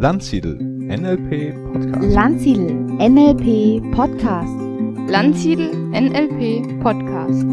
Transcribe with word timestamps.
Landsiedel 0.00 0.54
NLP 0.60 1.52
Podcast. 1.72 2.14
Landsiedel 2.14 2.72
NLP 3.00 3.92
Podcast. 3.92 4.54
Landsiedel 5.10 5.74
NLP 5.90 6.80
Podcast. 6.80 7.44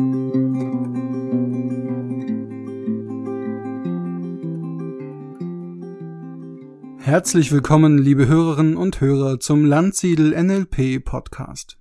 Herzlich 7.03 7.51
willkommen, 7.51 7.97
liebe 7.97 8.27
Hörerinnen 8.27 8.77
und 8.77 9.01
Hörer, 9.01 9.39
zum 9.39 9.65
Landsiedel 9.65 10.39
NLP 10.39 11.03
Podcast. 11.03 11.79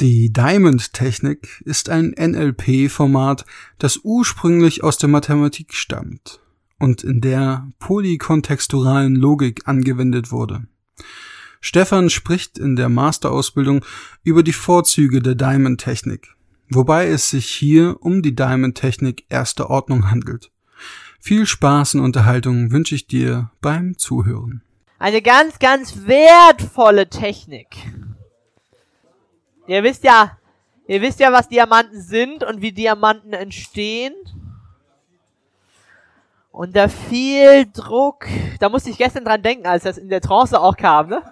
Die 0.00 0.32
Diamond-Technik 0.32 1.60
ist 1.64 1.88
ein 1.88 2.14
NLP-Format, 2.16 3.44
das 3.78 3.98
ursprünglich 4.04 4.84
aus 4.84 4.96
der 4.96 5.08
Mathematik 5.08 5.74
stammt 5.74 6.40
und 6.80 7.04
in 7.04 7.20
der 7.20 7.68
polykontexturalen 7.78 9.14
Logik 9.14 9.68
angewendet 9.68 10.32
wurde. 10.32 10.64
Stefan 11.60 12.10
spricht 12.10 12.58
in 12.58 12.74
der 12.74 12.88
Masterausbildung 12.88 13.84
über 14.24 14.42
die 14.42 14.54
Vorzüge 14.54 15.20
der 15.20 15.34
Diamond-Technik, 15.34 16.34
wobei 16.70 17.06
es 17.06 17.30
sich 17.30 17.46
hier 17.46 17.98
um 18.00 18.22
die 18.22 18.34
Diamond-Technik 18.34 19.26
erster 19.28 19.68
Ordnung 19.68 20.10
handelt. 20.10 20.50
Viel 21.20 21.46
Spaß 21.46 21.96
und 21.96 22.00
Unterhaltung 22.00 22.72
wünsche 22.72 22.94
ich 22.94 23.06
dir 23.06 23.50
beim 23.60 23.98
Zuhören. 23.98 24.62
Eine 24.98 25.20
ganz, 25.20 25.58
ganz 25.58 26.06
wertvolle 26.06 27.10
Technik. 27.10 27.68
Ihr 29.66 29.82
wisst 29.82 30.02
ja, 30.04 30.38
ihr 30.88 31.02
wisst 31.02 31.20
ja, 31.20 31.30
was 31.30 31.48
Diamanten 31.48 32.00
sind 32.00 32.42
und 32.42 32.62
wie 32.62 32.72
Diamanten 32.72 33.34
entstehen. 33.34 34.14
Unter 36.50 36.88
viel 36.88 37.66
Druck, 37.72 38.26
da 38.58 38.68
musste 38.68 38.90
ich 38.90 38.98
gestern 38.98 39.24
dran 39.24 39.42
denken, 39.42 39.66
als 39.66 39.84
das 39.84 39.98
in 39.98 40.08
der 40.08 40.20
Trance 40.20 40.60
auch 40.60 40.76
kam, 40.76 41.08
ne? 41.08 41.22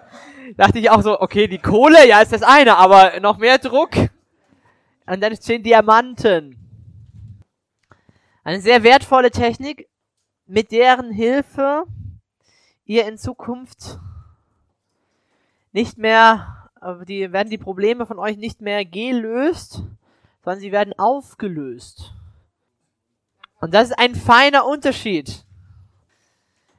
Dachte 0.57 0.79
ich 0.79 0.89
auch 0.89 1.01
so, 1.01 1.19
okay, 1.19 1.47
die 1.47 1.59
Kohle, 1.59 2.07
ja, 2.07 2.21
ist 2.21 2.31
das 2.31 2.41
eine, 2.41 2.77
aber 2.77 3.19
noch 3.19 3.37
mehr 3.37 3.57
Druck. 3.57 3.91
Und 5.05 5.21
dann 5.21 5.35
stehen 5.35 5.61
Diamanten. 5.61 6.55
Eine 8.43 8.61
sehr 8.61 8.83
wertvolle 8.83 9.29
Technik, 9.29 9.87
mit 10.47 10.71
deren 10.71 11.11
Hilfe 11.11 11.83
ihr 12.85 13.07
in 13.07 13.17
Zukunft 13.17 13.99
nicht 15.71 15.97
mehr 15.97 16.59
aber 16.81 17.05
die 17.05 17.31
werden 17.31 17.49
die 17.49 17.57
Probleme 17.57 18.05
von 18.05 18.19
euch 18.19 18.37
nicht 18.37 18.61
mehr 18.61 18.85
gelöst, 18.85 19.83
sondern 20.43 20.59
sie 20.61 20.71
werden 20.71 20.97
aufgelöst. 20.97 22.13
Und 23.59 23.73
das 23.73 23.89
ist 23.89 23.99
ein 23.99 24.15
feiner 24.15 24.65
Unterschied. 24.65 25.43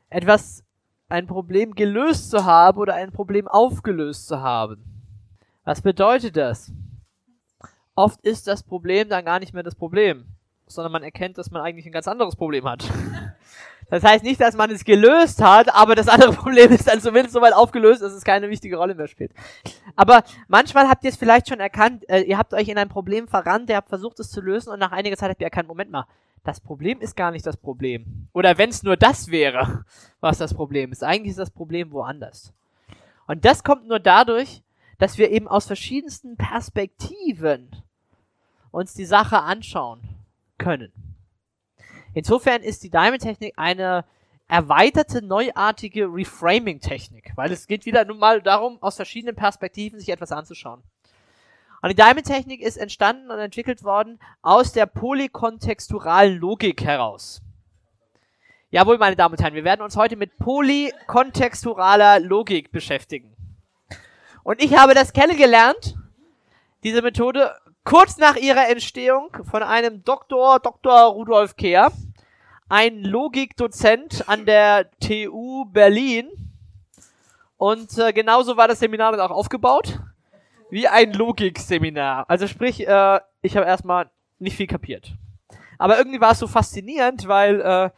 Etwas, 0.08 0.64
ein 1.08 1.26
Problem 1.26 1.74
gelöst 1.74 2.30
zu 2.30 2.44
haben 2.44 2.78
oder 2.78 2.94
ein 2.94 3.12
Problem 3.12 3.48
aufgelöst 3.48 4.26
zu 4.26 4.40
haben. 4.40 4.84
Was 5.64 5.82
bedeutet 5.82 6.36
das? 6.36 6.72
Oft 7.94 8.20
ist 8.22 8.46
das 8.46 8.62
Problem 8.62 9.08
dann 9.08 9.24
gar 9.24 9.40
nicht 9.40 9.52
mehr 9.52 9.62
das 9.62 9.74
Problem, 9.74 10.24
sondern 10.66 10.92
man 10.92 11.02
erkennt, 11.02 11.36
dass 11.36 11.50
man 11.50 11.62
eigentlich 11.62 11.86
ein 11.86 11.92
ganz 11.92 12.08
anderes 12.08 12.36
Problem 12.36 12.64
hat. 12.68 12.84
Das 13.90 14.04
heißt 14.04 14.22
nicht, 14.22 14.40
dass 14.40 14.54
man 14.54 14.70
es 14.70 14.84
gelöst 14.84 15.42
hat, 15.42 15.74
aber 15.74 15.96
das 15.96 16.06
andere 16.06 16.32
Problem 16.36 16.70
ist 16.70 16.86
dann 16.86 17.00
zumindest 17.00 17.34
soweit 17.34 17.52
aufgelöst, 17.52 18.00
dass 18.00 18.12
es 18.12 18.22
keine 18.22 18.48
wichtige 18.48 18.76
Rolle 18.76 18.94
mehr 18.94 19.08
spielt. 19.08 19.32
Aber 19.96 20.22
manchmal 20.46 20.88
habt 20.88 21.02
ihr 21.02 21.10
es 21.10 21.16
vielleicht 21.16 21.48
schon 21.48 21.58
erkannt, 21.58 22.08
äh, 22.08 22.20
ihr 22.20 22.38
habt 22.38 22.54
euch 22.54 22.68
in 22.68 22.78
ein 22.78 22.88
Problem 22.88 23.26
verrannt, 23.26 23.68
ihr 23.68 23.74
habt 23.74 23.88
versucht 23.88 24.20
es 24.20 24.30
zu 24.30 24.40
lösen 24.40 24.72
und 24.72 24.78
nach 24.78 24.92
einiger 24.92 25.16
Zeit 25.16 25.30
habt 25.30 25.40
ihr 25.40 25.46
erkannt, 25.46 25.66
Moment 25.66 25.90
mal, 25.90 26.06
das 26.44 26.60
Problem 26.60 27.00
ist 27.00 27.16
gar 27.16 27.30
nicht 27.30 27.46
das 27.46 27.56
Problem. 27.56 28.28
Oder 28.32 28.58
wenn 28.58 28.70
es 28.70 28.82
nur 28.82 28.96
das 28.96 29.28
wäre, 29.28 29.84
was 30.20 30.38
das 30.38 30.54
Problem 30.54 30.92
ist. 30.92 31.04
Eigentlich 31.04 31.30
ist 31.30 31.38
das 31.38 31.50
Problem 31.50 31.92
woanders. 31.92 32.52
Und 33.26 33.44
das 33.44 33.62
kommt 33.62 33.86
nur 33.86 34.00
dadurch, 34.00 34.62
dass 34.98 35.18
wir 35.18 35.30
eben 35.30 35.48
aus 35.48 35.66
verschiedensten 35.66 36.36
Perspektiven 36.36 37.70
uns 38.70 38.94
die 38.94 39.04
Sache 39.04 39.40
anschauen 39.40 40.02
können. 40.58 40.92
Insofern 42.12 42.62
ist 42.62 42.82
die 42.82 42.90
Diamond-Technik 42.90 43.54
eine 43.56 44.04
erweiterte, 44.48 45.22
neuartige 45.22 46.06
Reframing-Technik, 46.06 47.32
weil 47.36 47.52
es 47.52 47.68
geht 47.68 47.86
wieder 47.86 48.04
nun 48.04 48.18
mal 48.18 48.42
darum, 48.42 48.78
aus 48.82 48.96
verschiedenen 48.96 49.36
Perspektiven 49.36 49.98
sich 50.00 50.08
etwas 50.08 50.32
anzuschauen. 50.32 50.82
Und 51.82 51.88
die 51.88 51.94
Diamond-Technik 51.94 52.60
ist 52.60 52.76
entstanden 52.76 53.30
und 53.30 53.38
entwickelt 53.38 53.84
worden 53.84 54.20
aus 54.42 54.72
der 54.72 54.86
polykontexturalen 54.86 56.38
Logik 56.38 56.82
heraus. 56.82 57.40
Jawohl, 58.70 58.98
meine 58.98 59.16
Damen 59.16 59.34
und 59.34 59.42
Herren, 59.42 59.54
wir 59.54 59.64
werden 59.64 59.82
uns 59.82 59.96
heute 59.96 60.16
mit 60.16 60.38
polykontexturaler 60.38 62.20
Logik 62.20 62.70
beschäftigen. 62.70 63.34
Und 64.42 64.62
ich 64.62 64.76
habe 64.76 64.94
das 64.94 65.12
kennengelernt, 65.12 65.96
diese 66.84 67.02
Methode, 67.02 67.54
kurz 67.84 68.16
nach 68.18 68.36
ihrer 68.36 68.68
Entstehung 68.68 69.30
von 69.44 69.62
einem 69.62 70.04
Doktor, 70.04 70.60
Dr. 70.60 71.06
Rudolf 71.06 71.56
Kehr, 71.56 71.90
ein 72.68 73.02
Logikdozent 73.02 74.28
an 74.28 74.46
der 74.46 74.90
TU 75.00 75.64
Berlin. 75.66 76.28
Und 77.56 77.98
äh, 77.98 78.12
genauso 78.12 78.56
war 78.56 78.68
das 78.68 78.78
Seminar 78.78 79.12
dann 79.12 79.20
auch 79.20 79.30
aufgebaut. 79.30 79.99
Wie 80.70 80.88
ein 80.88 81.12
Logikseminar. 81.12 82.28
Also 82.28 82.46
sprich, 82.46 82.86
äh, 82.86 83.20
ich 83.42 83.56
habe 83.56 83.66
erstmal 83.66 84.10
nicht 84.38 84.56
viel 84.56 84.66
kapiert. 84.66 85.12
Aber 85.78 85.98
irgendwie 85.98 86.20
war 86.20 86.32
es 86.32 86.38
so 86.38 86.46
faszinierend, 86.46 87.26
weil 87.26 87.60
äh, 87.60 87.90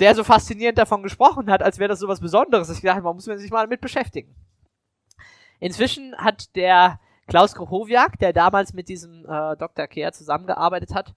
der 0.00 0.14
so 0.14 0.24
faszinierend 0.24 0.78
davon 0.78 1.02
gesprochen 1.02 1.50
hat, 1.50 1.62
als 1.62 1.78
wäre 1.78 1.88
das 1.88 2.00
so 2.00 2.08
was 2.08 2.20
Besonderes. 2.20 2.70
Ich 2.70 2.80
dachte, 2.80 3.02
man 3.02 3.14
muss 3.14 3.24
sich 3.24 3.50
mal 3.50 3.62
damit 3.62 3.80
beschäftigen. 3.80 4.34
Inzwischen 5.60 6.16
hat 6.16 6.54
der 6.56 6.98
Klaus 7.26 7.54
Krochowiak, 7.54 8.18
der 8.18 8.32
damals 8.32 8.74
mit 8.74 8.88
diesem 8.88 9.24
äh, 9.24 9.56
Dr. 9.56 9.86
Kehr 9.86 10.12
zusammengearbeitet 10.12 10.94
hat 10.94 11.14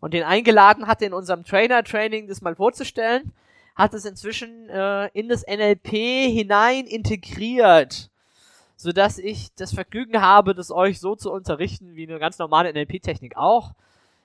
und 0.00 0.14
den 0.14 0.22
eingeladen 0.22 0.86
hatte, 0.86 1.06
in 1.06 1.12
unserem 1.12 1.44
Trainer-Training 1.44 2.28
das 2.28 2.42
mal 2.42 2.54
vorzustellen, 2.54 3.32
hat 3.74 3.94
es 3.94 4.04
inzwischen 4.04 4.68
äh, 4.68 5.08
in 5.08 5.28
das 5.28 5.44
NLP 5.46 5.88
hinein 5.88 6.86
integriert, 6.86 8.10
sodass 8.78 9.18
ich 9.18 9.52
das 9.56 9.74
Vergnügen 9.74 10.22
habe, 10.22 10.54
das 10.54 10.70
euch 10.70 11.00
so 11.00 11.16
zu 11.16 11.32
unterrichten 11.32 11.96
wie 11.96 12.08
eine 12.08 12.20
ganz 12.20 12.38
normale 12.38 12.72
NLP-Technik 12.72 13.36
auch, 13.36 13.72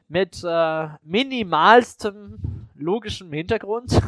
mit 0.07 0.43
äh, 0.45 0.87
minimalstem 1.01 2.67
logischem 2.75 3.33
Hintergrund. 3.33 3.99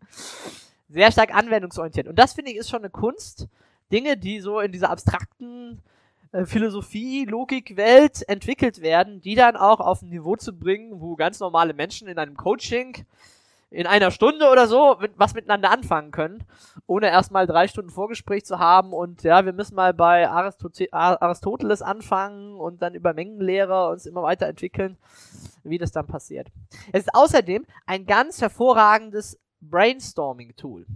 Sehr 0.88 1.12
stark 1.12 1.34
anwendungsorientiert. 1.34 2.08
Und 2.08 2.18
das 2.18 2.32
finde 2.32 2.52
ich 2.52 2.56
ist 2.56 2.70
schon 2.70 2.80
eine 2.80 2.90
Kunst. 2.90 3.48
Dinge, 3.92 4.16
die 4.16 4.40
so 4.40 4.60
in 4.60 4.72
dieser 4.72 4.88
abstrakten 4.88 5.82
äh, 6.32 6.46
Philosophie, 6.46 7.26
Logik, 7.26 7.76
Welt 7.76 8.26
entwickelt 8.26 8.80
werden, 8.80 9.20
die 9.20 9.34
dann 9.34 9.56
auch 9.56 9.80
auf 9.80 10.00
ein 10.00 10.08
Niveau 10.08 10.36
zu 10.36 10.58
bringen, 10.58 11.02
wo 11.02 11.16
ganz 11.16 11.38
normale 11.38 11.74
Menschen 11.74 12.08
in 12.08 12.18
einem 12.18 12.34
Coaching 12.34 13.04
in 13.74 13.88
einer 13.88 14.12
Stunde 14.12 14.48
oder 14.50 14.68
so 14.68 14.98
was 15.16 15.34
miteinander 15.34 15.70
anfangen 15.70 16.12
können, 16.12 16.44
ohne 16.86 17.08
erstmal 17.08 17.46
drei 17.46 17.66
Stunden 17.66 17.90
Vorgespräch 17.90 18.44
zu 18.44 18.60
haben 18.60 18.92
und 18.92 19.24
ja, 19.24 19.44
wir 19.44 19.52
müssen 19.52 19.74
mal 19.74 19.92
bei 19.92 20.28
Aristote 20.28 20.92
Aristoteles 20.92 21.82
anfangen 21.82 22.54
und 22.54 22.82
dann 22.82 22.94
über 22.94 23.14
Mengenlehre 23.14 23.90
uns 23.90 24.06
immer 24.06 24.22
weiterentwickeln, 24.22 24.96
wie 25.64 25.78
das 25.78 25.90
dann 25.90 26.06
passiert. 26.06 26.52
Es 26.92 27.00
ist 27.00 27.14
außerdem 27.14 27.66
ein 27.84 28.06
ganz 28.06 28.40
hervorragendes 28.40 29.40
Brainstorming-Tool. 29.60 30.86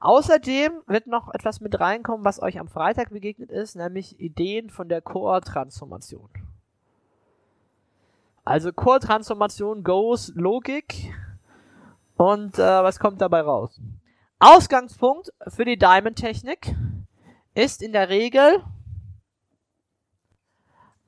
Außerdem 0.00 0.82
wird 0.86 1.06
noch 1.06 1.32
etwas 1.32 1.62
mit 1.62 1.80
reinkommen, 1.80 2.26
was 2.26 2.42
euch 2.42 2.60
am 2.60 2.68
Freitag 2.68 3.08
begegnet 3.08 3.50
ist, 3.50 3.74
nämlich 3.74 4.20
Ideen 4.20 4.68
von 4.68 4.90
der 4.90 5.00
Core-Transformation. 5.00 6.28
Also 8.44 8.70
Core-Transformation 8.70 9.82
goes 9.82 10.30
Logik 10.34 11.14
und 12.16 12.58
äh, 12.58 12.62
was 12.62 12.98
kommt 12.98 13.20
dabei 13.20 13.42
raus? 13.42 13.80
Ausgangspunkt 14.38 15.32
für 15.48 15.64
die 15.64 15.78
Diamond-Technik 15.78 16.74
ist 17.54 17.82
in 17.82 17.92
der 17.92 18.08
Regel 18.08 18.62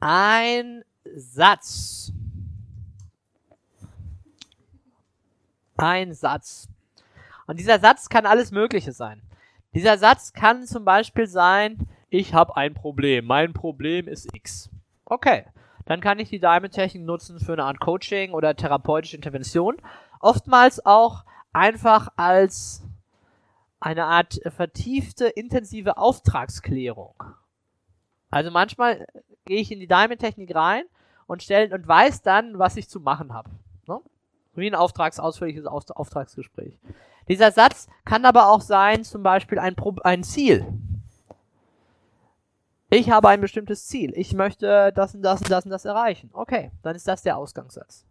ein 0.00 0.84
Satz. 1.14 2.12
Ein 5.76 6.14
Satz. 6.14 6.68
Und 7.46 7.58
dieser 7.58 7.78
Satz 7.78 8.08
kann 8.08 8.26
alles 8.26 8.50
Mögliche 8.50 8.92
sein. 8.92 9.22
Dieser 9.74 9.98
Satz 9.98 10.32
kann 10.32 10.66
zum 10.66 10.84
Beispiel 10.84 11.26
sein, 11.26 11.86
ich 12.10 12.34
habe 12.34 12.56
ein 12.56 12.74
Problem, 12.74 13.26
mein 13.26 13.52
Problem 13.52 14.08
ist 14.08 14.34
X. 14.34 14.70
Okay, 15.04 15.44
dann 15.88 16.02
kann 16.02 16.18
ich 16.18 16.28
die 16.28 16.38
Diamond-Technik 16.38 17.02
nutzen 17.02 17.40
für 17.40 17.54
eine 17.54 17.64
Art 17.64 17.80
Coaching 17.80 18.32
oder 18.32 18.54
therapeutische 18.54 19.16
Intervention. 19.16 19.78
Oftmals 20.20 20.84
auch 20.84 21.24
einfach 21.54 22.08
als 22.14 22.82
eine 23.80 24.04
Art 24.04 24.38
vertiefte, 24.54 25.28
intensive 25.28 25.96
Auftragsklärung. 25.96 27.14
Also 28.30 28.50
manchmal 28.50 29.06
gehe 29.46 29.60
ich 29.62 29.72
in 29.72 29.80
die 29.80 29.86
Diamond-Technik 29.86 30.54
rein 30.54 30.84
und 31.26 31.42
stelle 31.42 31.74
und 31.74 31.88
weiß 31.88 32.20
dann, 32.20 32.58
was 32.58 32.76
ich 32.76 32.90
zu 32.90 33.00
machen 33.00 33.32
habe. 33.32 33.48
Ne? 33.86 33.98
Wie 34.52 34.66
ein 34.66 34.74
Auftrags 34.74 35.18
ausführliches 35.18 35.64
Aus 35.64 35.90
Auftragsgespräch. 35.90 36.78
Dieser 37.28 37.50
Satz 37.50 37.88
kann 38.04 38.26
aber 38.26 38.50
auch 38.50 38.60
sein, 38.60 39.04
zum 39.04 39.22
Beispiel 39.22 39.58
ein, 39.58 39.74
ein 40.04 40.22
Ziel. 40.22 40.66
Ich 42.90 43.10
habe 43.10 43.28
ein 43.28 43.40
bestimmtes 43.40 43.86
Ziel. 43.86 44.12
Ich 44.16 44.32
möchte 44.32 44.92
das 44.94 45.14
und 45.14 45.22
das 45.22 45.42
und 45.42 45.50
das 45.50 45.64
und 45.64 45.70
das 45.70 45.84
erreichen. 45.84 46.30
Okay, 46.32 46.70
dann 46.82 46.96
ist 46.96 47.06
das 47.06 47.22
der 47.22 47.36
Ausgangssatz. 47.36 48.06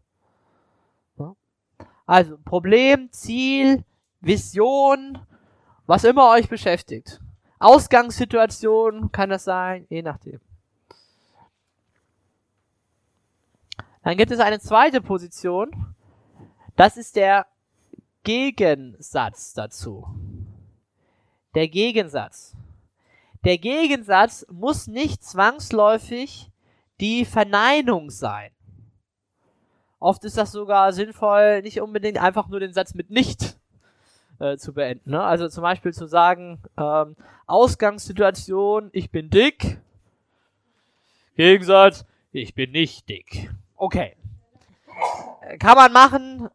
Also 2.08 2.38
Problem, 2.38 3.12
Ziel, 3.12 3.84
Vision, 4.22 5.20
was 5.86 6.06
immer 6.06 6.32
euch 6.32 6.48
beschäftigt. 6.48 7.20
Ausgangssituation 7.60 9.12
kann 9.12 9.30
das 9.30 9.44
sein, 9.44 9.86
je 9.90 10.02
nachdem. 10.02 10.40
Dann 14.04 14.16
gibt 14.16 14.32
es 14.32 14.40
eine 14.40 14.60
zweite 14.60 15.02
Position. 15.02 15.96
Das 16.78 16.96
ist 16.96 17.18
der 17.18 17.46
Gegensatz 18.24 19.54
dazu. 19.54 20.08
Der 21.56 21.68
Gegensatz. 21.68 22.56
Der 23.48 23.58
Gegensatz 23.58 24.46
muss 24.52 24.88
nicht 24.88 25.24
zwangsläufig 25.24 26.52
die 27.00 27.24
Verneinung 27.24 28.10
sein. 28.10 28.52
Oft 30.00 30.26
ist 30.26 30.38
das 30.38 30.52
sogar 30.52 30.92
sinnvoll, 30.92 31.62
nicht 31.62 31.80
unbedingt 31.80 32.18
einfach 32.18 32.50
nur 32.50 32.60
den 32.60 32.74
Satz 32.74 32.94
mit 32.94 33.10
nicht 33.10 33.58
äh, 34.40 34.58
zu 34.58 34.74
beenden. 34.74 35.12
Ne? 35.12 35.24
Also 35.24 35.48
zum 35.48 35.62
Beispiel 35.62 35.94
zu 35.94 36.08
sagen, 36.08 36.62
ähm, 36.78 37.16
Ausgangssituation, 37.46 38.90
ich 38.92 39.12
bin 39.12 39.30
dick. 39.30 39.80
Gegensatz, 41.38 42.04
ich 42.34 42.54
bin 42.54 42.72
nicht 42.72 43.08
dick. 43.08 43.50
Okay. 43.78 44.18
Äh, 45.40 45.58
kann 45.58 45.78
man 45.78 45.94
machen, 45.94 46.50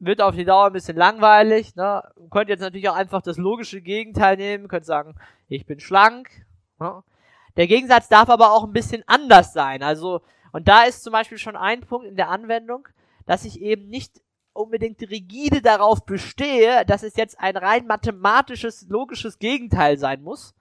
wird 0.00 0.20
auf 0.20 0.34
die 0.34 0.44
Dauer 0.44 0.66
ein 0.66 0.72
bisschen 0.72 0.96
langweilig. 0.96 1.74
Ne? 1.76 2.02
Könnt 2.30 2.48
jetzt 2.48 2.60
natürlich 2.60 2.88
auch 2.88 2.94
einfach 2.94 3.22
das 3.22 3.36
logische 3.36 3.80
Gegenteil 3.80 4.36
nehmen, 4.36 4.68
könnt 4.68 4.86
sagen, 4.86 5.14
ich 5.48 5.66
bin 5.66 5.80
schlank. 5.80 6.28
Ne? 6.78 7.02
Der 7.56 7.66
Gegensatz 7.66 8.08
darf 8.08 8.28
aber 8.28 8.52
auch 8.52 8.64
ein 8.64 8.72
bisschen 8.72 9.02
anders 9.06 9.52
sein. 9.52 9.82
Also, 9.82 10.22
und 10.52 10.68
da 10.68 10.84
ist 10.84 11.02
zum 11.02 11.12
Beispiel 11.12 11.38
schon 11.38 11.56
ein 11.56 11.80
Punkt 11.80 12.06
in 12.06 12.16
der 12.16 12.28
Anwendung, 12.28 12.88
dass 13.26 13.44
ich 13.44 13.60
eben 13.60 13.88
nicht 13.88 14.20
unbedingt 14.52 15.00
rigide 15.02 15.62
darauf 15.62 16.04
bestehe, 16.04 16.84
dass 16.84 17.02
es 17.02 17.16
jetzt 17.16 17.38
ein 17.40 17.56
rein 17.56 17.86
mathematisches, 17.86 18.86
logisches 18.88 19.38
Gegenteil 19.38 19.98
sein 19.98 20.22
muss. 20.22 20.54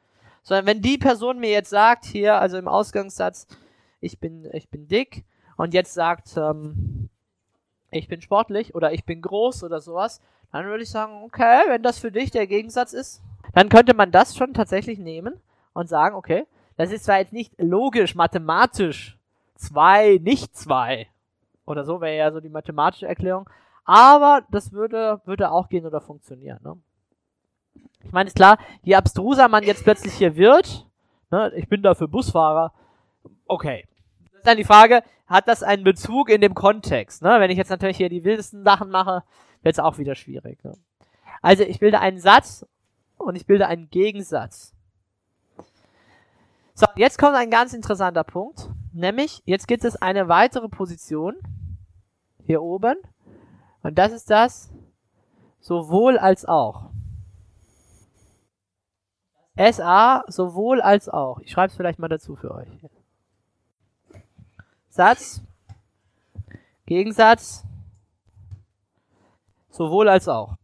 Sondern 0.43 0.65
wenn 0.65 0.81
die 0.81 0.97
Person 0.97 1.39
mir 1.39 1.49
jetzt 1.49 1.69
sagt, 1.69 2.05
hier, 2.05 2.39
also 2.39 2.57
im 2.57 2.67
Ausgangssatz, 2.67 3.47
ich 3.99 4.19
bin, 4.19 4.47
ich 4.53 4.69
bin 4.69 4.87
dick, 4.87 5.25
und 5.57 5.73
jetzt 5.73 5.93
sagt, 5.93 6.37
ähm, 6.37 7.09
ich 7.91 8.07
bin 8.07 8.21
sportlich 8.21 8.75
oder 8.75 8.91
ich 8.93 9.05
bin 9.05 9.21
groß 9.21 9.63
oder 9.63 9.81
sowas, 9.81 10.21
dann 10.51 10.65
würde 10.65 10.83
ich 10.83 10.89
sagen, 10.89 11.23
okay, 11.23 11.61
wenn 11.67 11.83
das 11.83 11.99
für 11.99 12.11
dich 12.11 12.31
der 12.31 12.47
Gegensatz 12.47 12.93
ist, 12.93 13.21
dann 13.53 13.69
könnte 13.69 13.93
man 13.93 14.11
das 14.11 14.35
schon 14.35 14.53
tatsächlich 14.53 14.99
nehmen 14.99 15.39
und 15.73 15.87
sagen, 15.87 16.15
okay, 16.15 16.45
das 16.75 16.91
ist 16.91 17.05
zwar 17.05 17.19
jetzt 17.19 17.33
nicht 17.33 17.53
logisch, 17.57 18.15
mathematisch, 18.15 19.17
zwei, 19.55 20.19
nicht 20.21 20.55
zwei, 20.55 21.07
oder 21.65 21.83
so 21.83 22.01
wäre 22.01 22.17
ja 22.17 22.31
so 22.31 22.39
die 22.39 22.49
mathematische 22.49 23.07
Erklärung, 23.07 23.49
aber 23.83 24.43
das 24.51 24.71
würde, 24.71 25.21
würde 25.25 25.51
auch 25.51 25.69
gehen 25.69 25.85
oder 25.85 26.01
funktionieren. 26.01 26.59
Ne? 26.63 26.77
Ich 28.03 28.11
meine, 28.11 28.27
ist 28.27 28.35
klar, 28.35 28.57
je 28.83 28.95
abstruser 28.95 29.47
man 29.47 29.63
jetzt 29.63 29.83
plötzlich 29.83 30.13
hier 30.13 30.35
wird, 30.35 30.87
ne, 31.31 31.51
ich 31.55 31.67
bin 31.67 31.81
dafür 31.81 32.07
Busfahrer, 32.07 32.73
okay. 33.47 33.87
Dann 34.47 34.55
die 34.57 34.63
Frage, 34.63 35.03
hat 35.27 35.49
das 35.49 35.61
einen 35.61 35.83
Bezug 35.83 36.29
in 36.29 36.39
dem 36.39 36.53
Kontext. 36.53 37.21
Ne? 37.21 37.35
Wenn 37.41 37.51
ich 37.51 37.57
jetzt 37.57 37.69
natürlich 37.69 37.97
hier 37.97 38.07
die 38.07 38.23
wildesten 38.23 38.63
Sachen 38.63 38.89
mache, 38.89 39.23
wird 39.61 39.75
es 39.75 39.79
auch 39.79 39.97
wieder 39.97 40.15
schwierig. 40.15 40.63
Ne? 40.63 40.71
Also 41.41 41.63
ich 41.63 41.79
bilde 41.79 41.99
einen 41.99 42.17
Satz 42.17 42.65
und 43.17 43.35
ich 43.35 43.45
bilde 43.45 43.67
einen 43.67 43.89
Gegensatz. 43.89 44.73
So, 46.73 46.85
jetzt 46.95 47.17
kommt 47.17 47.35
ein 47.35 47.51
ganz 47.51 47.73
interessanter 47.73 48.23
Punkt, 48.23 48.69
nämlich 48.93 49.41
jetzt 49.43 49.67
gibt 49.67 49.83
es 49.83 50.01
eine 50.01 50.29
weitere 50.29 50.69
Position 50.69 51.35
hier 52.45 52.61
oben 52.61 52.95
und 53.83 53.97
das 53.97 54.13
ist 54.13 54.29
das 54.29 54.71
sowohl 55.59 56.17
als 56.17 56.45
auch. 56.45 56.91
SA 59.57 60.23
sowohl 60.27 60.79
als 60.79 61.09
auch. 61.09 61.39
Ich 61.39 61.51
schreibe 61.51 61.71
es 61.71 61.75
vielleicht 61.75 61.99
mal 61.99 62.07
dazu 62.07 62.37
für 62.37 62.53
euch. 62.53 62.69
Satz, 64.97 65.43
Gegensatz, 66.87 67.63
sowohl 69.69 70.09
als 70.09 70.27
auch. 70.27 70.57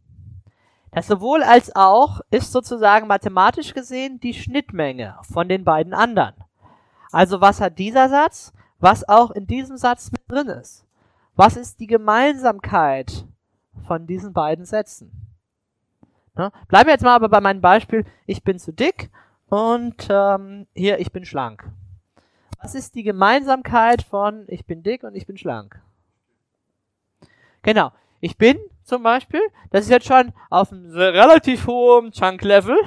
Das 0.90 1.06
sowohl 1.06 1.44
als 1.44 1.74
auch 1.76 2.20
ist 2.32 2.50
sozusagen 2.50 3.06
mathematisch 3.06 3.74
gesehen 3.74 4.18
die 4.18 4.34
Schnittmenge 4.34 5.16
von 5.22 5.48
den 5.48 5.62
beiden 5.62 5.94
anderen. 5.94 6.34
Also 7.12 7.40
was 7.40 7.60
hat 7.60 7.78
dieser 7.78 8.08
Satz, 8.08 8.52
was 8.80 9.08
auch 9.08 9.30
in 9.30 9.46
diesem 9.46 9.76
Satz 9.76 10.10
mit 10.10 10.22
drin 10.26 10.48
ist? 10.48 10.84
Was 11.36 11.56
ist 11.56 11.78
die 11.78 11.86
Gemeinsamkeit 11.86 13.24
von 13.86 14.08
diesen 14.08 14.32
beiden 14.32 14.64
Sätzen? 14.64 15.12
Ne? 16.34 16.50
Bleiben 16.66 16.88
wir 16.88 16.94
jetzt 16.94 17.04
mal 17.04 17.14
aber 17.14 17.28
bei 17.28 17.40
meinem 17.40 17.60
Beispiel, 17.60 18.04
ich 18.26 18.42
bin 18.42 18.58
zu 18.58 18.72
dick 18.72 19.10
und 19.48 20.08
ähm, 20.10 20.66
hier, 20.74 20.98
ich 20.98 21.12
bin 21.12 21.24
schlank. 21.24 21.70
Was 22.64 22.74
ist 22.74 22.94
die 22.94 23.02
Gemeinsamkeit 23.02 24.00
von 24.00 24.46
ich 24.48 24.64
bin 24.64 24.82
dick 24.82 25.04
und 25.04 25.14
ich 25.14 25.26
bin 25.26 25.36
schlank? 25.36 25.82
Genau. 27.60 27.92
Ich 28.22 28.38
bin 28.38 28.58
zum 28.84 29.02
Beispiel, 29.02 29.42
das 29.68 29.82
ist 29.84 29.90
jetzt 29.90 30.06
schon 30.06 30.32
auf 30.48 30.72
einem 30.72 30.90
relativ 30.90 31.66
hohen 31.66 32.10
Chunk-Level, 32.10 32.78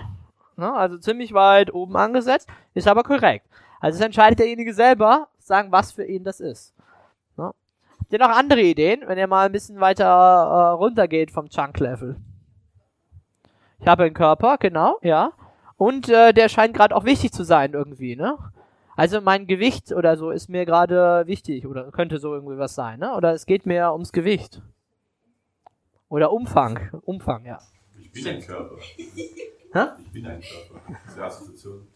ne, 0.55 0.73
also 0.73 0.97
ziemlich 0.97 1.31
weit 1.31 1.71
oben 1.71 1.95
angesetzt, 1.95 2.49
ist 2.73 2.87
aber 2.87 3.03
korrekt. 3.03 3.45
Also 3.79 3.99
es 3.99 4.03
entscheidet 4.03 4.39
derjenige 4.39 4.73
selber, 4.73 5.27
sagen, 5.37 5.71
was 5.71 5.91
für 5.91 6.05
ihn 6.05 6.23
das 6.23 6.39
ist. 6.39 6.73
Ne. 7.37 7.53
Habt 7.99 8.11
ihr 8.11 8.17
noch 8.17 8.35
andere 8.35 8.61
Ideen, 8.61 9.03
wenn 9.05 9.19
ihr 9.19 9.27
mal 9.27 9.45
ein 9.45 9.51
bisschen 9.51 9.79
weiter 9.79 10.05
äh, 10.07 10.69
runter 10.69 11.07
geht 11.07 11.29
vom 11.29 11.49
Chunk-Level? 11.49 12.15
Ich 13.79 13.87
habe 13.87 14.05
einen 14.05 14.15
Körper, 14.15 14.57
genau, 14.57 14.97
ja. 15.03 15.33
Und 15.75 16.09
äh, 16.09 16.33
der 16.33 16.49
scheint 16.49 16.73
gerade 16.73 16.95
auch 16.95 17.05
wichtig 17.05 17.31
zu 17.31 17.43
sein 17.43 17.73
irgendwie, 17.73 18.15
ne? 18.15 18.39
Also 18.97 19.21
mein 19.21 19.45
Gewicht 19.45 19.91
oder 19.91 20.17
so 20.17 20.31
ist 20.31 20.49
mir 20.49 20.65
gerade 20.65 21.27
wichtig 21.27 21.67
oder 21.67 21.91
könnte 21.91 22.17
so 22.17 22.33
irgendwie 22.33 22.57
was 22.57 22.73
sein, 22.73 22.99
ne? 22.99 23.13
Oder 23.15 23.31
es 23.31 23.45
geht 23.45 23.67
mir 23.67 23.91
ums 23.91 24.11
Gewicht. 24.11 24.63
Oder 26.09 26.33
Umfang. 26.33 26.89
Umfang, 27.05 27.45
ja. 27.45 27.59
Ich 28.01 28.11
bin 28.11 28.27
ein 28.27 28.41
Körper. 28.41 28.75
Hä? 28.75 29.83
Ich 30.03 30.11
bin 30.11 30.25
ein 30.25 30.41
Körper. 30.41 30.81
Das 30.89 31.05
ist 31.05 31.15
die 31.15 31.21
Assoziation. 31.21 31.87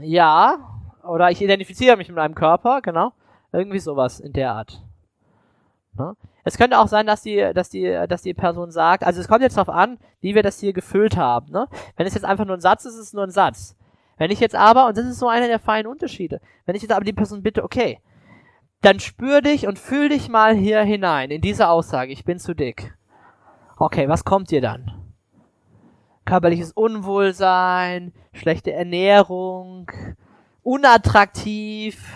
Ja. 0.00 0.82
Oder 1.04 1.30
ich 1.30 1.40
identifiziere 1.40 1.96
mich 1.96 2.08
mit 2.08 2.18
einem 2.18 2.34
Körper, 2.34 2.80
genau. 2.82 3.12
Irgendwie 3.52 3.78
sowas 3.78 4.18
in 4.18 4.32
der 4.32 4.52
Art. 4.52 4.82
Ne? 5.96 6.16
Es 6.42 6.58
könnte 6.58 6.80
auch 6.80 6.88
sein, 6.88 7.06
dass 7.06 7.22
die, 7.22 7.52
dass 7.54 7.68
die, 7.68 7.84
dass 8.08 8.22
die 8.22 8.34
Person 8.34 8.72
sagt, 8.72 9.04
also 9.04 9.20
es 9.20 9.28
kommt 9.28 9.42
jetzt 9.42 9.56
darauf 9.56 9.72
an, 9.72 9.98
wie 10.20 10.34
wir 10.34 10.42
das 10.42 10.58
hier 10.58 10.72
gefüllt 10.72 11.16
haben. 11.16 11.52
Ne? 11.52 11.68
Wenn 11.96 12.08
es 12.08 12.14
jetzt 12.14 12.24
einfach 12.24 12.44
nur 12.44 12.56
ein 12.56 12.60
Satz 12.60 12.86
ist, 12.86 12.94
ist 12.94 13.00
es 13.00 13.12
nur 13.12 13.22
ein 13.22 13.30
Satz. 13.30 13.76
Wenn 14.20 14.30
ich 14.30 14.40
jetzt 14.40 14.54
aber, 14.54 14.86
und 14.86 14.98
das 14.98 15.06
ist 15.06 15.18
so 15.18 15.28
einer 15.28 15.46
der 15.46 15.58
feinen 15.58 15.90
Unterschiede, 15.90 16.42
wenn 16.66 16.76
ich 16.76 16.82
jetzt 16.82 16.92
aber 16.92 17.06
die 17.06 17.14
Person 17.14 17.42
bitte, 17.42 17.64
okay, 17.64 18.00
dann 18.82 19.00
spür 19.00 19.40
dich 19.40 19.66
und 19.66 19.78
fühl 19.78 20.10
dich 20.10 20.28
mal 20.28 20.54
hier 20.54 20.82
hinein, 20.82 21.30
in 21.30 21.40
diese 21.40 21.70
Aussage, 21.70 22.12
ich 22.12 22.26
bin 22.26 22.38
zu 22.38 22.52
dick. 22.52 22.94
Okay, 23.78 24.10
was 24.10 24.26
kommt 24.26 24.50
dir 24.50 24.60
dann? 24.60 25.14
Körperliches 26.26 26.72
Unwohlsein, 26.72 28.12
schlechte 28.34 28.72
Ernährung, 28.72 29.90
unattraktiv, 30.62 32.06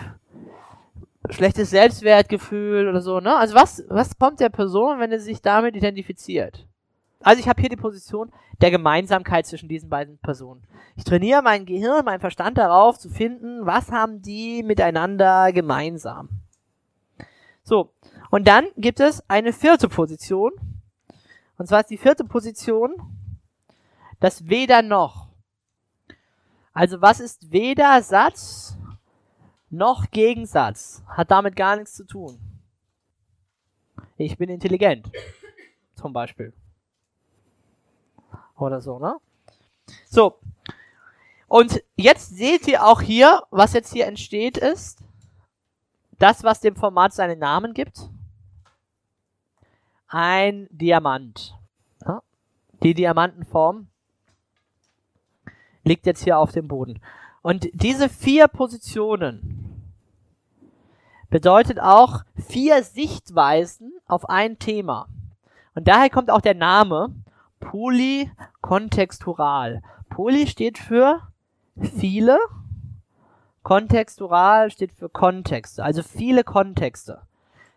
schlechtes 1.31 1.71
Selbstwertgefühl 1.71 2.87
oder 2.87 3.01
so, 3.01 3.19
ne? 3.19 3.35
Also 3.35 3.55
was, 3.55 3.83
was 3.89 4.15
kommt 4.19 4.39
der 4.41 4.49
Person, 4.49 4.99
wenn 4.99 5.11
er 5.11 5.19
sich 5.19 5.41
damit 5.41 5.75
identifiziert? 5.75 6.67
Also 7.25 7.39
ich 7.39 7.49
habe 7.49 7.59
hier 7.59 7.71
die 7.71 7.75
Position 7.75 8.31
der 8.61 8.69
Gemeinsamkeit 8.69 9.47
zwischen 9.47 9.67
diesen 9.67 9.89
beiden 9.89 10.19
Personen. 10.19 10.63
Ich 10.95 11.05
trainiere 11.05 11.41
mein 11.41 11.65
Gehirn, 11.65 12.05
mein 12.05 12.19
Verstand 12.19 12.59
darauf 12.59 12.99
zu 12.99 13.09
finden, 13.09 13.65
was 13.65 13.91
haben 13.91 14.21
die 14.21 14.61
miteinander 14.61 15.51
gemeinsam. 15.51 16.29
So, 17.63 17.91
und 18.29 18.47
dann 18.47 18.67
gibt 18.77 18.99
es 18.99 19.27
eine 19.27 19.53
vierte 19.53 19.89
Position. 19.89 20.51
Und 21.57 21.65
zwar 21.65 21.79
ist 21.79 21.89
die 21.89 21.97
vierte 21.97 22.25
Position 22.25 22.93
das 24.19 24.47
weder 24.47 24.83
noch. 24.83 25.29
Also 26.73 27.01
was 27.01 27.19
ist 27.19 27.51
weder 27.51 28.03
Satz 28.03 28.77
noch 29.71 30.11
Gegensatz? 30.11 31.01
Hat 31.07 31.31
damit 31.31 31.55
gar 31.55 31.75
nichts 31.75 31.95
zu 31.95 32.05
tun. 32.05 32.37
Ich 34.15 34.37
bin 34.37 34.49
intelligent. 34.49 35.09
Zum 35.95 36.13
Beispiel. 36.13 36.53
Oder 38.57 38.81
so, 38.81 38.99
ne? 38.99 39.17
So. 40.09 40.39
Und 41.47 41.83
jetzt 41.95 42.35
seht 42.35 42.67
ihr 42.67 42.85
auch 42.85 43.01
hier, 43.01 43.43
was 43.51 43.73
jetzt 43.73 43.93
hier 43.93 44.07
entsteht, 44.07 44.57
ist 44.57 44.99
das, 46.17 46.43
was 46.43 46.61
dem 46.61 46.75
Format 46.75 47.13
seinen 47.13 47.39
Namen 47.39 47.73
gibt. 47.73 48.09
ein 50.07 50.67
Diamant. 50.71 51.57
Ja? 52.05 52.21
Die 52.83 52.93
Diamantenform 52.93 53.87
liegt 55.83 56.05
jetzt 56.05 56.23
hier 56.23 56.37
auf 56.39 56.51
dem 56.51 56.67
Boden. 56.67 57.01
Und 57.41 57.69
diese 57.73 58.09
vier 58.09 58.47
Positionen 58.47 59.91
bedeutet 61.29 61.79
auch 61.79 62.23
vier 62.47 62.83
Sichtweisen 62.83 63.93
auf 64.07 64.29
ein 64.29 64.57
Thema. 64.57 65.07
Und 65.73 65.87
daher 65.87 66.09
kommt 66.09 66.31
auch 66.31 66.41
der 66.41 66.55
Name 66.55 67.13
polykontextural. 67.59 69.81
Poly 70.09 70.47
steht 70.47 70.77
für 70.77 71.21
viele, 71.79 72.37
kontextural 73.63 74.71
steht 74.71 74.93
für 74.93 75.09
Kontexte, 75.09 75.83
also 75.83 76.03
viele 76.03 76.43
Kontexte. 76.43 77.23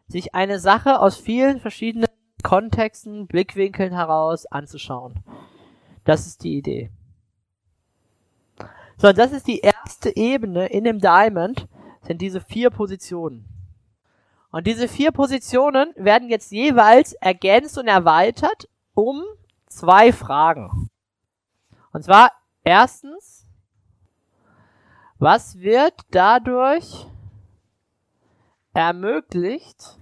Sich 0.06 0.34
eine 0.34 0.58
Sache 0.58 1.00
aus 1.00 1.16
vielen 1.16 1.60
verschiedenen 1.60 2.08
Kontexten, 2.42 3.26
Blickwinkeln 3.26 3.92
heraus 3.92 4.46
anzuschauen. 4.46 5.22
Das 6.04 6.26
ist 6.26 6.44
die 6.44 6.56
Idee. 6.56 6.90
So, 8.96 9.12
das 9.12 9.32
ist 9.32 9.46
die 9.46 9.60
erste 9.60 10.16
Ebene 10.16 10.66
in 10.66 10.84
dem 10.84 10.98
Diamond, 10.98 11.68
sind 12.02 12.20
diese 12.20 12.40
vier 12.40 12.70
Positionen. 12.70 13.44
Und 14.50 14.66
diese 14.66 14.88
vier 14.88 15.12
Positionen 15.12 15.92
werden 15.96 16.30
jetzt 16.30 16.50
jeweils 16.50 17.12
ergänzt 17.12 17.78
und 17.78 17.86
erweitert 17.86 18.68
um 18.94 19.22
zwei 19.78 20.12
Fragen. 20.12 20.90
Und 21.92 22.02
zwar 22.02 22.32
erstens, 22.64 23.46
was 25.18 25.58
wird 25.60 25.94
dadurch 26.10 27.06
ermöglicht? 28.74 29.98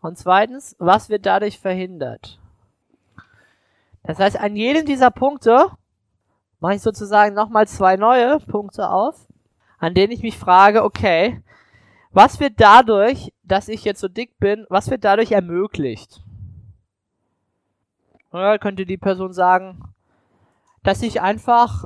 Und 0.00 0.18
zweitens, 0.18 0.76
was 0.78 1.08
wird 1.08 1.24
dadurch 1.24 1.58
verhindert? 1.58 2.40
Das 4.02 4.18
heißt, 4.18 4.38
an 4.38 4.56
jedem 4.56 4.84
dieser 4.84 5.10
Punkte 5.10 5.70
mache 6.60 6.74
ich 6.74 6.82
sozusagen 6.82 7.34
nochmal 7.34 7.66
zwei 7.68 7.96
neue 7.96 8.38
Punkte 8.40 8.90
auf, 8.90 9.28
an 9.78 9.94
denen 9.94 10.12
ich 10.12 10.22
mich 10.22 10.36
frage, 10.36 10.84
okay, 10.84 11.42
was 12.10 12.38
wird 12.40 12.54
dadurch, 12.56 13.32
dass 13.42 13.68
ich 13.68 13.84
jetzt 13.84 14.00
so 14.00 14.08
dick 14.08 14.38
bin, 14.38 14.66
was 14.68 14.90
wird 14.90 15.04
dadurch 15.04 15.32
ermöglicht? 15.32 16.22
Oder 18.32 18.58
könnte 18.58 18.86
die 18.86 18.96
Person 18.96 19.32
sagen, 19.32 19.82
dass 20.82 21.02
ich 21.02 21.20
einfach 21.20 21.84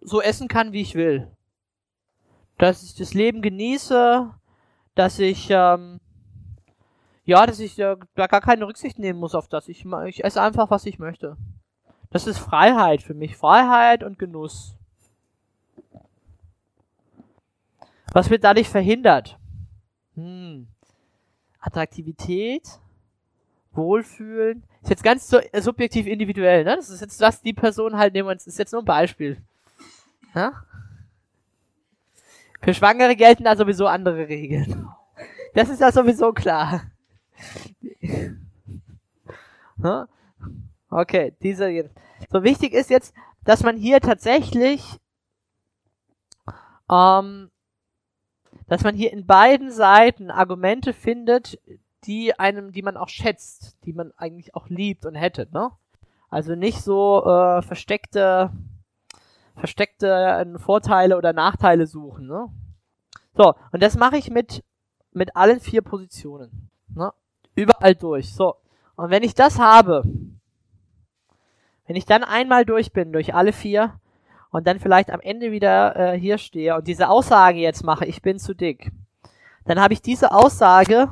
so 0.00 0.22
essen 0.22 0.48
kann, 0.48 0.72
wie 0.72 0.80
ich 0.80 0.94
will. 0.94 1.30
Dass 2.58 2.82
ich 2.82 2.94
das 2.94 3.14
Leben 3.14 3.42
genieße, 3.42 4.32
dass 4.94 5.18
ich, 5.18 5.48
ähm, 5.50 6.00
ja, 7.24 7.44
dass 7.46 7.60
ich 7.60 7.78
äh, 7.78 7.96
da 8.14 8.26
gar 8.26 8.40
keine 8.40 8.66
Rücksicht 8.66 8.98
nehmen 8.98 9.18
muss 9.18 9.34
auf 9.34 9.48
das. 9.48 9.68
Ich, 9.68 9.84
ich 10.06 10.24
esse 10.24 10.40
einfach, 10.40 10.70
was 10.70 10.86
ich 10.86 10.98
möchte. 10.98 11.36
Das 12.10 12.26
ist 12.26 12.38
Freiheit 12.38 13.02
für 13.02 13.14
mich. 13.14 13.36
Freiheit 13.36 14.04
und 14.04 14.18
Genuss. 14.18 14.76
Was 18.12 18.28
wird 18.28 18.44
dadurch 18.44 18.68
verhindert? 18.68 19.38
Hm. 20.14 20.68
Attraktivität, 21.58 22.80
Wohlfühlen. 23.74 24.64
Ist 24.82 24.90
jetzt 24.90 25.04
ganz 25.04 25.28
so 25.28 25.38
äh, 25.38 25.62
subjektiv 25.62 26.06
individuell, 26.06 26.64
ne? 26.64 26.76
Das 26.76 26.90
ist 26.90 27.00
jetzt, 27.00 27.20
was 27.20 27.40
die 27.42 27.52
Person 27.52 27.96
halt 27.96 28.14
nehmen. 28.14 28.28
Das 28.28 28.46
ist 28.46 28.58
jetzt 28.58 28.72
nur 28.72 28.82
ein 28.82 28.86
Beispiel. 28.86 29.40
Ja? 30.34 30.64
Für 32.60 32.74
Schwangere 32.74 33.16
gelten 33.16 33.44
da 33.44 33.56
sowieso 33.56 33.86
andere 33.86 34.28
Regeln. 34.28 34.88
Das 35.54 35.68
ist 35.68 35.80
ja 35.80 35.92
sowieso 35.92 36.32
klar. 36.32 36.82
Okay, 40.90 41.34
diese. 41.42 41.90
So 42.30 42.44
wichtig 42.44 42.72
ist 42.72 42.90
jetzt, 42.90 43.14
dass 43.44 43.62
man 43.62 43.76
hier 43.76 44.00
tatsächlich, 44.00 45.00
ähm, 46.90 47.50
dass 48.68 48.84
man 48.84 48.94
hier 48.94 49.12
in 49.12 49.26
beiden 49.26 49.70
Seiten 49.70 50.30
Argumente 50.30 50.92
findet, 50.92 51.58
die 52.04 52.38
einem, 52.38 52.72
die 52.72 52.82
man 52.82 52.96
auch 52.96 53.08
schätzt, 53.08 53.76
die 53.84 53.92
man 53.92 54.12
eigentlich 54.16 54.54
auch 54.54 54.68
liebt 54.68 55.06
und 55.06 55.14
hätte, 55.14 55.48
ne? 55.52 55.70
Also 56.28 56.54
nicht 56.54 56.82
so 56.82 57.24
äh, 57.24 57.62
versteckte, 57.62 58.50
versteckte 59.56 60.08
äh, 60.08 60.58
Vorteile 60.58 61.16
oder 61.16 61.32
Nachteile 61.32 61.86
suchen, 61.86 62.26
ne? 62.26 62.48
So, 63.34 63.54
und 63.72 63.82
das 63.82 63.96
mache 63.96 64.16
ich 64.16 64.30
mit, 64.30 64.64
mit 65.12 65.36
allen 65.36 65.60
vier 65.60 65.82
Positionen. 65.82 66.70
Ne? 66.88 67.12
Überall 67.54 67.94
durch. 67.94 68.34
So. 68.34 68.56
Und 68.94 69.10
wenn 69.10 69.22
ich 69.22 69.34
das 69.34 69.58
habe, 69.58 70.02
wenn 71.86 71.96
ich 71.96 72.04
dann 72.04 72.24
einmal 72.24 72.66
durch 72.66 72.92
bin, 72.92 73.12
durch 73.12 73.34
alle 73.34 73.52
vier, 73.52 73.98
und 74.52 74.66
dann 74.66 74.78
vielleicht 74.78 75.10
am 75.10 75.20
Ende 75.20 75.50
wieder 75.50 75.96
äh, 75.96 76.18
hier 76.18 76.38
stehe 76.38 76.76
und 76.76 76.86
diese 76.86 77.08
Aussage 77.08 77.58
jetzt 77.58 77.84
mache, 77.84 78.04
ich 78.04 78.20
bin 78.22 78.38
zu 78.38 78.54
dick, 78.54 78.92
dann 79.64 79.80
habe 79.80 79.94
ich 79.94 80.02
diese 80.02 80.32
Aussage 80.32 81.08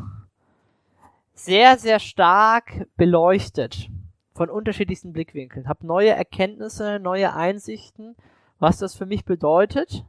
sehr, 1.45 1.79
sehr 1.79 1.99
stark 1.99 2.87
beleuchtet 2.97 3.89
von 4.35 4.51
unterschiedlichsten 4.51 5.13
Blickwinkeln, 5.13 5.69
habe 5.69 5.87
neue 5.87 6.11
Erkenntnisse, 6.11 6.99
neue 6.99 7.35
Einsichten, 7.35 8.17
was 8.59 8.79
das 8.79 8.95
für 8.95 9.07
mich 9.07 9.25
bedeutet, 9.25 10.05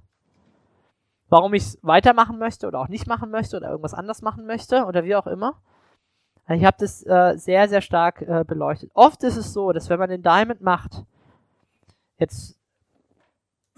warum 1.30 1.54
ich 1.54 1.64
es 1.64 1.80
weitermachen 1.82 2.38
möchte 2.38 2.68
oder 2.68 2.80
auch 2.80 2.88
nicht 2.88 3.08
machen 3.08 3.32
möchte 3.32 3.58
oder 3.58 3.70
irgendwas 3.70 3.94
anders 3.94 4.22
machen 4.22 4.46
möchte 4.46 4.86
oder 4.86 5.04
wie 5.04 5.16
auch 5.16 5.28
immer. 5.28 5.62
Ich 6.50 6.66
habe 6.66 6.78
das 6.80 7.06
äh, 7.06 7.38
sehr, 7.38 7.70
sehr 7.70 7.82
stark 7.82 8.22
äh, 8.22 8.44
beleuchtet. 8.46 8.92
Oft 8.94 9.24
ist 9.24 9.38
es 9.38 9.54
so, 9.54 9.72
dass 9.72 9.90
wenn 9.90 10.00
man 10.00 10.10
den 10.10 10.24
Diamond 10.24 10.62
macht, 10.62 11.04
jetzt 12.18 12.61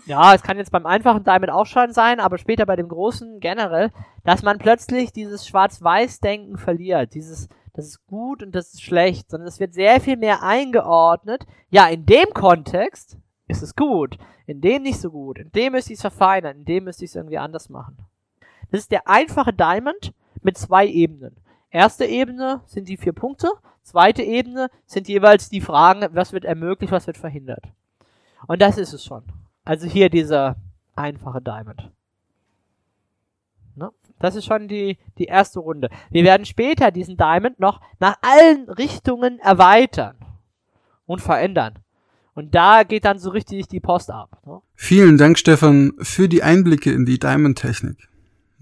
ja, 0.05 0.33
es 0.33 0.43
kann 0.43 0.57
jetzt 0.57 0.71
beim 0.71 0.85
einfachen 0.85 1.23
Diamond 1.23 1.51
auch 1.51 1.65
schon 1.65 1.93
sein, 1.93 2.19
aber 2.19 2.37
später 2.37 2.65
bei 2.65 2.75
dem 2.75 2.89
großen 2.89 3.39
generell, 3.39 3.91
dass 4.23 4.43
man 4.43 4.57
plötzlich 4.57 5.13
dieses 5.13 5.47
Schwarz-Weiß-Denken 5.47 6.57
verliert. 6.57 7.13
Dieses, 7.13 7.47
das 7.73 7.87
ist 7.87 8.05
gut 8.05 8.43
und 8.43 8.53
das 8.53 8.73
ist 8.73 8.83
schlecht, 8.83 9.29
sondern 9.29 9.47
es 9.47 9.59
wird 9.59 9.73
sehr 9.73 10.01
viel 10.01 10.17
mehr 10.17 10.43
eingeordnet. 10.43 11.45
Ja, 11.69 11.87
in 11.87 12.05
dem 12.05 12.33
Kontext 12.33 13.17
ist 13.47 13.63
es 13.63 13.75
gut, 13.75 14.17
in 14.45 14.61
dem 14.61 14.83
nicht 14.83 14.99
so 14.99 15.09
gut, 15.09 15.39
in 15.39 15.51
dem 15.51 15.73
müsste 15.73 15.93
ich 15.93 15.97
es 15.97 16.01
verfeinern, 16.01 16.57
in 16.57 16.65
dem 16.65 16.83
müsste 16.83 17.05
ich 17.05 17.11
es 17.11 17.15
irgendwie 17.15 17.37
anders 17.37 17.69
machen. 17.69 17.97
Das 18.71 18.81
ist 18.81 18.91
der 18.91 19.07
einfache 19.07 19.53
Diamond 19.53 20.13
mit 20.41 20.57
zwei 20.57 20.85
Ebenen. 20.87 21.37
Erste 21.69 22.05
Ebene 22.05 22.61
sind 22.65 22.89
die 22.89 22.97
vier 22.97 23.13
Punkte, 23.13 23.49
zweite 23.83 24.21
Ebene 24.21 24.69
sind 24.85 25.07
jeweils 25.07 25.49
die 25.49 25.61
Fragen, 25.61 26.07
was 26.13 26.33
wird 26.33 26.45
ermöglicht, 26.45 26.91
was 26.91 27.07
wird 27.07 27.17
verhindert. 27.17 27.63
Und 28.47 28.61
das 28.61 28.77
ist 28.77 28.93
es 28.93 29.05
schon. 29.05 29.23
Also 29.65 29.87
hier 29.87 30.09
dieser 30.09 30.57
einfache 30.95 31.41
Diamond. 31.41 31.91
Ne? 33.75 33.91
Das 34.19 34.35
ist 34.35 34.45
schon 34.45 34.67
die, 34.67 34.97
die 35.17 35.25
erste 35.25 35.59
Runde. 35.59 35.89
Wir 36.09 36.23
werden 36.23 36.45
später 36.45 36.91
diesen 36.91 37.17
Diamond 37.17 37.59
noch 37.59 37.81
nach 37.99 38.17
allen 38.21 38.69
Richtungen 38.69 39.39
erweitern 39.39 40.15
und 41.05 41.21
verändern. 41.21 41.79
Und 42.35 42.55
da 42.55 42.83
geht 42.83 43.05
dann 43.05 43.19
so 43.19 43.29
richtig 43.29 43.67
die 43.67 43.79
Post 43.79 44.09
ab. 44.09 44.41
Ne? 44.45 44.61
Vielen 44.75 45.17
Dank, 45.17 45.37
Stefan, 45.37 45.93
für 45.99 46.27
die 46.27 46.43
Einblicke 46.43 46.91
in 46.91 47.05
die 47.05 47.19
Diamond-Technik. 47.19 48.09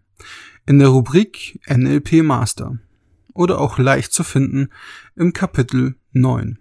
in 0.65 0.79
der 0.79 0.87
Rubrik 0.87 1.59
NLP 1.69 2.23
Master 2.23 2.79
oder 3.35 3.61
auch 3.61 3.77
leicht 3.77 4.13
zu 4.13 4.23
finden 4.23 4.69
im 5.15 5.33
Kapitel 5.33 5.93
9. 6.11 6.57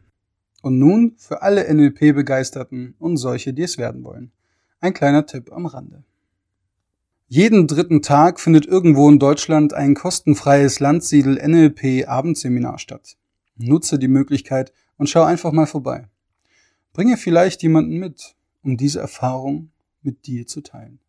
Und 0.60 0.78
nun 0.78 1.14
für 1.16 1.40
alle 1.40 1.72
NLP-Begeisterten 1.72 2.96
und 2.98 3.16
solche, 3.16 3.54
die 3.54 3.62
es 3.62 3.78
werden 3.78 4.04
wollen. 4.04 4.30
Ein 4.78 4.92
kleiner 4.92 5.24
Tipp 5.24 5.50
am 5.50 5.64
Rande. 5.64 6.04
Jeden 7.26 7.66
dritten 7.66 8.02
Tag 8.02 8.38
findet 8.38 8.66
irgendwo 8.66 9.08
in 9.08 9.18
Deutschland 9.18 9.72
ein 9.72 9.94
kostenfreies 9.94 10.78
Landsiedel 10.78 11.36
NLP 11.36 12.06
Abendseminar 12.06 12.78
statt. 12.78 13.16
Nutze 13.56 13.98
die 13.98 14.08
Möglichkeit 14.08 14.74
und 14.98 15.08
schau 15.08 15.22
einfach 15.22 15.52
mal 15.52 15.64
vorbei. 15.66 16.10
Bringe 16.92 17.16
vielleicht 17.16 17.62
jemanden 17.62 17.96
mit, 17.98 18.36
um 18.62 18.76
diese 18.76 19.00
Erfahrung 19.00 19.70
mit 20.02 20.26
dir 20.26 20.46
zu 20.46 20.60
teilen. 20.60 21.00